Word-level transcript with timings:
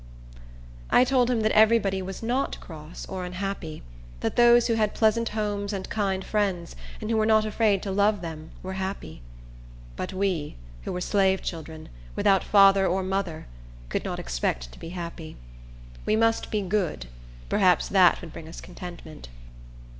I 0.89 1.03
told 1.03 1.29
him 1.29 1.41
that 1.41 1.51
every 1.51 1.77
body 1.77 2.01
was 2.01 2.23
not 2.23 2.59
cross, 2.59 3.05
or 3.07 3.23
unhappy; 3.23 3.83
that 4.21 4.35
those 4.35 4.65
who 4.65 4.73
had 4.73 4.95
pleasant 4.95 5.29
homes, 5.29 5.73
and 5.73 5.87
kind 5.91 6.25
friends, 6.25 6.75
and 6.99 7.11
who 7.11 7.17
were 7.17 7.25
not 7.27 7.45
afraid 7.45 7.83
to 7.83 7.91
love 7.91 8.21
them, 8.21 8.49
were 8.63 8.73
happy. 8.81 9.21
But 9.95 10.11
we, 10.11 10.55
who 10.85 10.91
were 10.91 11.01
slave 11.01 11.43
children, 11.43 11.87
without 12.15 12.43
father 12.43 12.87
or 12.87 13.03
mother, 13.03 13.45
could 13.89 14.03
not 14.03 14.17
expect 14.17 14.71
to 14.71 14.79
be 14.79 14.89
happy. 14.89 15.37
We 16.03 16.15
must 16.15 16.49
be 16.49 16.63
good; 16.63 17.05
perhaps 17.47 17.87
that 17.87 18.21
would 18.21 18.33
bring 18.33 18.47
us 18.47 18.59
contentment. 18.59 19.29